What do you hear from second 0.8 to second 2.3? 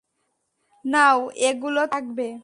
নাও, এগুলো তোমার লাগবে!